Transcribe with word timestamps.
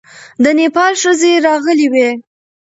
د 0.43 0.45
نېپال 0.57 0.93
ښځې 1.01 1.31
راغلې 1.45 1.87
وې. 1.93 2.09